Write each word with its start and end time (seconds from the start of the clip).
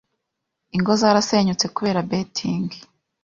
Ingo 0.75 0.91
zarasenyutse 1.01 1.65
kubera 1.75 2.05
Betting 2.09 2.69